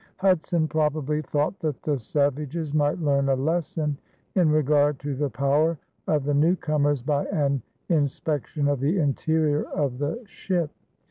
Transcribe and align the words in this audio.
Hudson 0.17 0.67
probably 0.67 1.21
thought 1.21 1.59
that 1.59 1.79
the 1.83 1.99
savages 1.99 2.73
might 2.73 2.97
learn 2.97 3.29
a 3.29 3.35
lesson 3.35 3.99
in 4.33 4.49
regard 4.49 4.97
to 5.01 5.13
the 5.13 5.29
power 5.29 5.77
of 6.07 6.23
the 6.23 6.33
newcomers 6.33 7.03
by 7.03 7.25
an 7.25 7.61
inspection 7.87 8.67
of 8.67 8.79
the 8.79 8.97
interior 8.97 9.65
of 9.65 9.99
the 9.99 10.19
ship. 10.25 10.71